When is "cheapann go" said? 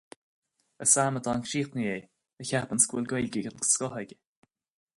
2.51-2.91